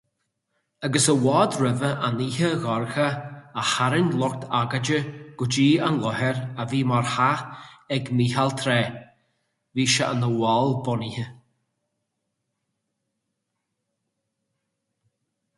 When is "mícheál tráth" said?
8.21-8.99